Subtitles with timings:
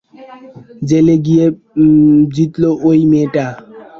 [0.89, 1.45] জেলে গিয়ে
[2.33, 3.45] জিতল ঐ মেয়েটা।